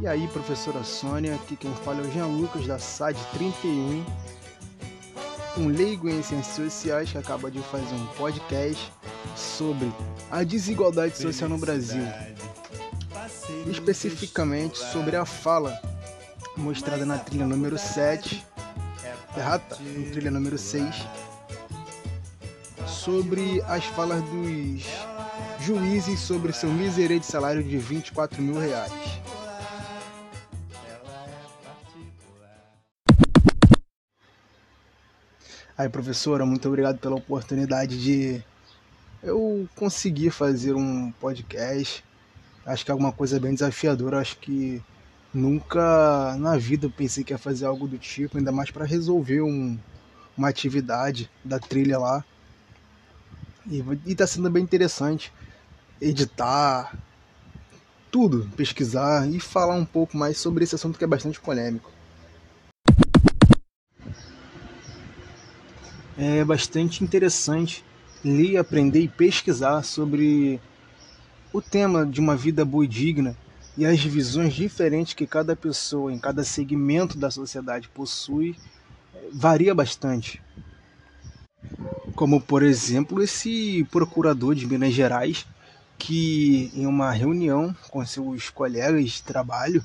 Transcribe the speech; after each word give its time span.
E 0.00 0.06
aí, 0.06 0.26
professora 0.28 0.82
Sônia, 0.82 1.34
aqui 1.34 1.56
quem 1.56 1.74
fala 1.74 2.00
é 2.00 2.04
o 2.04 2.10
Jean 2.10 2.26
Lucas 2.26 2.66
da 2.66 2.78
SAD 2.78 3.18
31, 3.34 4.02
um 5.58 5.68
leigo 5.68 6.08
em 6.08 6.22
ciências 6.22 6.56
sociais 6.56 7.12
que 7.12 7.18
acaba 7.18 7.50
de 7.50 7.58
fazer 7.64 7.94
um 7.94 8.06
podcast 8.16 8.90
sobre 9.36 9.92
a 10.30 10.42
desigualdade 10.42 11.18
social 11.18 11.50
no 11.50 11.58
Brasil. 11.58 12.02
Especificamente 13.70 14.78
sobre 14.78 15.16
a 15.16 15.26
fala 15.26 15.78
mostrada 16.56 17.04
na 17.04 17.18
trilha 17.18 17.46
número 17.46 17.76
7, 17.76 18.42
errata, 19.36 19.76
na 19.80 20.10
trilha 20.12 20.30
número 20.30 20.56
6, 20.56 21.06
sobre 22.86 23.60
as 23.66 23.84
falas 23.84 24.22
dos 24.22 25.13
juízes 25.64 26.20
sobre 26.20 26.52
seu 26.52 26.70
miserente 26.70 27.24
salário 27.24 27.64
de 27.64 27.78
24 27.78 28.42
mil 28.42 28.58
reais. 28.58 28.92
Aí, 35.76 35.88
professora, 35.88 36.44
muito 36.44 36.68
obrigado 36.68 36.98
pela 36.98 37.16
oportunidade 37.16 38.00
de 38.00 38.44
eu 39.22 39.66
conseguir 39.74 40.30
fazer 40.30 40.74
um 40.74 41.10
podcast. 41.12 42.04
Acho 42.66 42.84
que 42.84 42.90
é 42.90 42.92
alguma 42.92 43.10
coisa 43.10 43.40
bem 43.40 43.54
desafiadora. 43.54 44.20
Acho 44.20 44.36
que 44.36 44.82
nunca 45.32 46.36
na 46.38 46.58
vida 46.58 46.86
eu 46.86 46.90
pensei 46.90 47.24
que 47.24 47.32
ia 47.32 47.38
fazer 47.38 47.64
algo 47.64 47.88
do 47.88 47.96
tipo, 47.96 48.36
ainda 48.36 48.52
mais 48.52 48.70
para 48.70 48.84
resolver 48.84 49.40
um, 49.40 49.78
uma 50.36 50.48
atividade 50.50 51.30
da 51.42 51.58
trilha 51.58 51.98
lá. 51.98 52.22
E, 53.66 53.82
e 54.04 54.14
tá 54.14 54.26
sendo 54.26 54.50
bem 54.50 54.62
interessante 54.62 55.32
editar, 56.00 56.96
tudo, 58.10 58.48
pesquisar 58.56 59.28
e 59.28 59.40
falar 59.40 59.74
um 59.74 59.84
pouco 59.84 60.16
mais 60.16 60.38
sobre 60.38 60.64
esse 60.64 60.74
assunto 60.74 60.98
que 60.98 61.04
é 61.04 61.06
bastante 61.06 61.40
polêmico. 61.40 61.90
É 66.16 66.44
bastante 66.44 67.02
interessante 67.02 67.84
ler, 68.24 68.56
aprender 68.56 69.00
e 69.00 69.08
pesquisar 69.08 69.82
sobre 69.82 70.60
o 71.52 71.60
tema 71.60 72.06
de 72.06 72.20
uma 72.20 72.36
vida 72.36 72.64
boa 72.64 72.84
e 72.84 72.88
digna 72.88 73.36
e 73.76 73.84
as 73.84 74.00
visões 74.00 74.54
diferentes 74.54 75.14
que 75.14 75.26
cada 75.26 75.56
pessoa 75.56 76.12
em 76.12 76.18
cada 76.18 76.44
segmento 76.44 77.18
da 77.18 77.30
sociedade 77.30 77.88
possui 77.88 78.56
varia 79.32 79.74
bastante. 79.74 80.40
Como, 82.14 82.40
por 82.40 82.62
exemplo, 82.62 83.20
esse 83.22 83.84
procurador 83.90 84.54
de 84.54 84.66
Minas 84.66 84.92
Gerais 84.92 85.44
que 86.06 86.70
em 86.74 86.86
uma 86.86 87.10
reunião 87.12 87.74
com 87.88 88.04
seus 88.04 88.50
colegas 88.50 89.10
de 89.10 89.22
trabalho, 89.22 89.82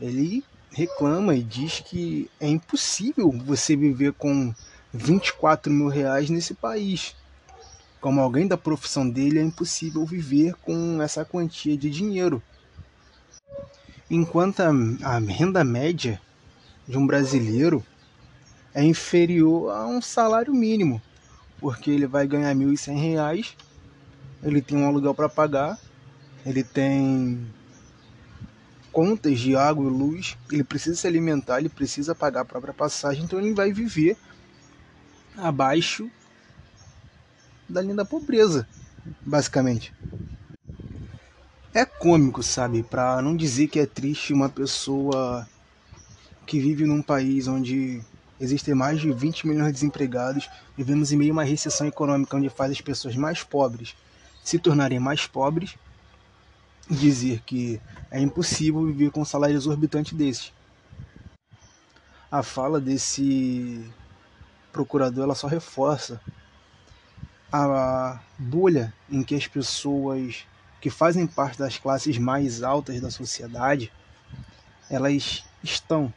ele 0.00 0.42
reclama 0.70 1.34
e 1.34 1.42
diz 1.42 1.80
que 1.80 2.30
é 2.40 2.48
impossível 2.48 3.30
você 3.30 3.76
viver 3.76 4.14
com 4.14 4.54
24 4.92 5.70
mil 5.70 5.88
reais 5.88 6.30
nesse 6.30 6.54
país. 6.54 7.14
Como 8.00 8.22
alguém 8.22 8.46
da 8.46 8.56
profissão 8.56 9.08
dele, 9.08 9.38
é 9.38 9.42
impossível 9.42 10.06
viver 10.06 10.54
com 10.62 11.02
essa 11.02 11.26
quantia 11.26 11.76
de 11.76 11.90
dinheiro. 11.90 12.42
Enquanto 14.10 14.60
a, 14.60 14.70
a 15.02 15.18
renda 15.18 15.62
média 15.62 16.18
de 16.88 16.96
um 16.96 17.06
brasileiro 17.06 17.84
é 18.72 18.82
inferior 18.82 19.70
a 19.72 19.86
um 19.86 20.00
salário 20.00 20.54
mínimo, 20.54 21.02
porque 21.60 21.90
ele 21.90 22.06
vai 22.06 22.26
ganhar 22.26 22.48
R$ 22.48 22.64
1.100 22.64 23.54
ele 24.44 24.60
tem 24.60 24.76
um 24.76 24.86
aluguel 24.86 25.14
para 25.14 25.28
pagar, 25.28 25.78
ele 26.44 26.62
tem 26.62 27.46
contas 28.92 29.40
de 29.40 29.56
água 29.56 29.84
e 29.84 29.90
luz, 29.90 30.36
ele 30.52 30.62
precisa 30.62 30.96
se 30.96 31.06
alimentar, 31.06 31.58
ele 31.58 31.68
precisa 31.68 32.14
pagar 32.14 32.42
a 32.42 32.44
própria 32.44 32.74
passagem, 32.74 33.24
então 33.24 33.40
ele 33.40 33.54
vai 33.54 33.72
viver 33.72 34.16
abaixo 35.36 36.08
da 37.68 37.80
linha 37.80 37.94
da 37.94 38.04
pobreza, 38.04 38.68
basicamente. 39.24 39.92
É 41.72 41.84
cômico, 41.84 42.42
sabe? 42.42 42.84
Para 42.84 43.20
não 43.20 43.34
dizer 43.36 43.66
que 43.66 43.80
é 43.80 43.86
triste 43.86 44.32
uma 44.32 44.48
pessoa 44.48 45.48
que 46.46 46.60
vive 46.60 46.84
num 46.84 47.02
país 47.02 47.48
onde 47.48 48.00
existem 48.38 48.74
mais 48.74 49.00
de 49.00 49.10
20 49.10 49.46
milhões 49.48 49.68
de 49.68 49.72
desempregados, 49.72 50.48
vivemos 50.76 51.10
em 51.10 51.16
meio 51.16 51.32
a 51.32 51.32
uma 51.32 51.44
recessão 51.44 51.86
econômica 51.86 52.36
onde 52.36 52.50
faz 52.50 52.70
as 52.70 52.80
pessoas 52.80 53.16
mais 53.16 53.42
pobres 53.42 53.96
se 54.44 54.58
tornarem 54.58 55.00
mais 55.00 55.26
pobres, 55.26 55.74
dizer 56.88 57.40
que 57.40 57.80
é 58.10 58.20
impossível 58.20 58.84
viver 58.86 59.10
com 59.10 59.22
um 59.22 59.24
salário 59.24 59.56
exorbitante 59.56 60.14
desse. 60.14 60.52
A 62.30 62.42
fala 62.42 62.78
desse 62.78 63.90
procurador 64.70 65.24
ela 65.24 65.34
só 65.34 65.46
reforça 65.46 66.20
a 67.50 68.20
bolha 68.38 68.92
em 69.10 69.22
que 69.22 69.34
as 69.34 69.46
pessoas 69.46 70.44
que 70.80 70.90
fazem 70.90 71.26
parte 71.26 71.58
das 71.58 71.78
classes 71.78 72.18
mais 72.18 72.62
altas 72.62 73.00
da 73.00 73.10
sociedade 73.10 73.90
elas 74.90 75.44
estão 75.62 76.12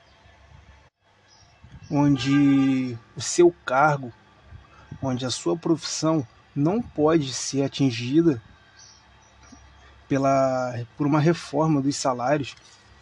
onde 1.89 2.97
o 3.15 3.21
seu 3.21 3.53
cargo, 3.65 4.11
onde 5.01 5.25
a 5.25 5.29
sua 5.29 5.55
profissão 5.55 6.27
não 6.57 6.81
pode 6.81 7.31
ser 7.33 7.61
atingida 7.61 8.41
pela, 10.09 10.73
por 10.97 11.05
uma 11.05 11.19
reforma 11.19 11.81
dos 11.81 11.95
salários 11.95 12.55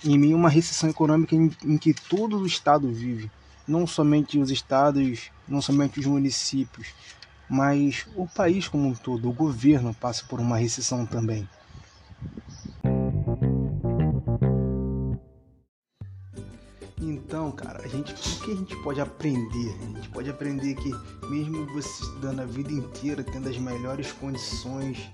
em 0.04 0.18
meio 0.18 0.36
a 0.36 0.40
uma 0.40 0.50
recessão 0.50 0.90
econômica 0.90 1.36
em, 1.36 1.50
em 1.64 1.78
que 1.78 1.94
todo 1.94 2.38
o 2.38 2.46
Estado 2.46 2.92
vive. 2.92 3.32
Não 3.68 3.88
somente 3.88 4.38
os 4.38 4.52
estados, 4.52 5.32
não 5.48 5.62
somente 5.62 6.00
os 6.00 6.06
municípios, 6.06 6.94
mas 7.50 8.06
o 8.16 8.28
país 8.28 8.68
como 8.68 8.90
um 8.90 8.94
todo, 8.94 9.30
o 9.30 9.34
governo 9.34 9.94
passa 9.94 10.24
por 10.28 10.40
uma 10.40 10.58
recessão 10.58 11.06
também. 11.06 11.48
Gente, 17.95 18.13
o 18.13 18.39
que 18.44 18.51
a 18.51 18.56
gente 18.56 18.75
pode 18.78 19.01
aprender? 19.01 19.75
A 19.81 19.85
gente 19.95 20.09
pode 20.09 20.29
aprender 20.29 20.75
que 20.75 20.91
mesmo 21.29 21.66
você 21.67 22.03
estudando 22.03 22.41
a 22.41 22.45
vida 22.45 22.72
inteira, 22.72 23.23
tendo 23.23 23.50
as 23.50 23.57
melhores 23.57 24.11
condições, 24.11 25.09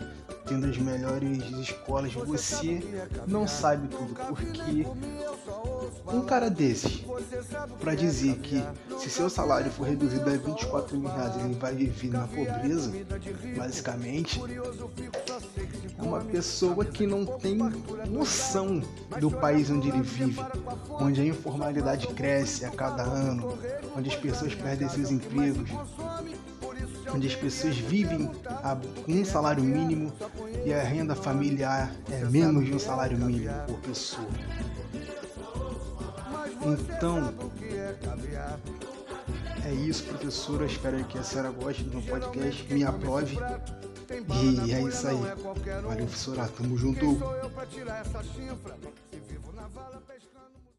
tendo 0.48 0.68
as 0.68 0.78
melhores 0.78 1.44
escolas, 1.60 2.14
você 2.14 2.82
não 3.28 3.48
sabe 3.48 3.88
tudo, 3.88 4.14
porque 4.14 4.86
um 6.08 6.22
cara 6.22 6.50
desse, 6.50 7.06
para 7.80 7.96
dizer 7.96 8.38
que 8.40 8.64
se 8.98 9.10
seu 9.10 9.30
salário 9.30 9.72
for 9.72 9.88
reduzido 9.88 10.30
a 10.30 10.34
24 10.34 10.98
mil 10.98 11.10
reais, 11.10 11.36
ele 11.44 11.54
vai 11.56 11.76
viver 11.76 12.10
na 12.10 12.28
pobreza, 12.28 12.92
basicamente, 13.56 14.42
é 15.98 16.02
uma 16.02 16.22
pessoa 16.22 16.84
que 16.86 17.06
não 17.06 17.26
tem 17.26 17.58
noção 18.10 18.82
do 19.20 19.30
país 19.32 19.70
onde 19.70 19.90
ele 19.90 20.02
vive, 20.02 20.42
onde 21.00 21.22
a 21.22 21.26
informalidade 21.26 22.08
cresce 22.08 22.66
a 22.66 22.70
cada 22.70 23.04
ano, 23.04 23.58
onde 23.96 24.10
as 24.10 24.16
pessoas 24.16 24.56
perdem 24.56 24.90
seus 24.90 25.12
empregos, 25.12 25.70
onde 27.14 27.28
as 27.28 27.36
pessoas 27.36 27.78
vivem 27.78 28.30
com 29.06 29.12
um 29.12 29.26
salário 29.26 29.64
mínimo 29.64 30.12
e 30.66 30.74
a 30.74 30.82
renda 30.82 31.16
familiar 31.16 31.92
é 32.10 32.24
menos 32.26 32.66
de 32.66 32.74
um 32.74 32.80
salário 32.80 33.18
mínimo 33.18 33.54
por 33.68 33.80
pessoa. 33.80 34.28
Então, 36.64 37.34
é 39.66 39.74
isso, 39.74 40.04
professora. 40.04 40.66
Espero 40.66 41.04
que 41.06 41.18
a 41.18 41.24
senhora 41.24 41.50
goste 41.52 41.84
do 41.84 41.98
meu 41.98 42.02
podcast, 42.04 42.74
me 42.74 42.84
aprove. 42.84 43.38
E 44.66 44.74
é 44.74 44.82
isso 44.82 45.08
aí. 45.08 45.16
Valeu, 45.16 45.98
professora. 45.98 46.48
Tamo 46.50 46.78
junto. 46.78 47.20